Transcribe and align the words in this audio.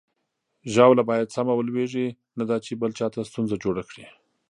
ژاوله 0.73 1.03
باید 1.09 1.33
سمه 1.35 1.53
ولویږي، 1.55 2.07
نه 2.37 2.43
دا 2.49 2.57
چې 2.65 2.71
بل 2.81 2.91
چاته 2.99 3.19
ستونزه 3.29 3.55
جوړه 3.63 3.83
کړي. 3.89 4.05